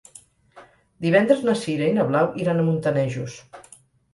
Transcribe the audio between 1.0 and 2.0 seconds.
Divendres na Sira i